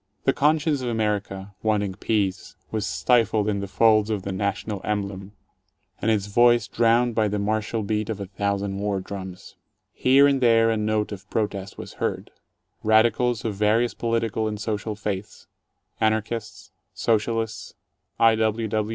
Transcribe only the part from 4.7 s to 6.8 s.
emblem, and its voice